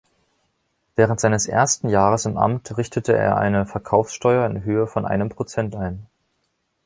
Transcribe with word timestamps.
Während 0.95 1.19
seines 1.19 1.45
ersten 1.47 1.87
Jahres 1.87 2.25
im 2.25 2.35
Amt 2.35 2.75
richtete 2.75 3.13
er 3.15 3.37
eine 3.37 3.67
Verkaufssteuer 3.67 4.47
in 4.49 4.63
Höhe 4.63 4.87
von 4.87 5.05
einem 5.05 5.29
Prozent 5.29 5.75
ein. 5.75 6.07